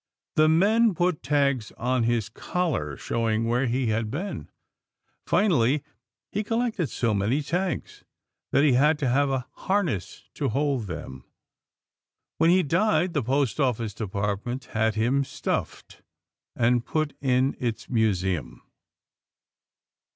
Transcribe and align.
The 0.35 0.49
men 0.49 0.95
put 0.95 1.21
tags 1.21 1.71
on 1.73 2.05
his 2.05 2.27
collar 2.27 2.97
showing 2.97 3.45
where 3.45 3.67
he 3.67 3.89
had 3.89 4.09
been. 4.09 4.49
Finally 5.27 5.83
he 6.31 6.43
collected 6.43 6.89
so 6.89 7.13
many 7.13 7.43
tags 7.43 8.03
that 8.51 8.63
he 8.63 8.73
had 8.73 8.97
to 8.97 9.07
have 9.07 9.29
a 9.29 9.47
harness 9.51 10.23
to 10.33 10.49
hold 10.49 10.87
them. 10.87 11.23
When 12.39 12.49
he 12.49 12.63
died, 12.63 13.13
the 13.13 13.21
Post 13.21 13.59
Office 13.59 13.93
Department 13.93 14.65
had 14.73 14.95
him 14.95 15.23
stuffed 15.23 16.01
and 16.55 16.83
put 16.83 17.13
in 17.21 17.55
its 17.59 17.87
museum. 17.87 18.63